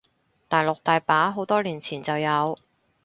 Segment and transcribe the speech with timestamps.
[0.47, 2.57] 大陸大把，好多年前就有